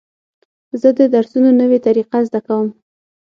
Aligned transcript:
زه 0.81 0.89
د 0.99 1.01
درسونو 1.15 1.49
نوې 1.61 1.79
طریقې 1.87 2.19
زده 2.27 2.39
کوم. 2.47 2.67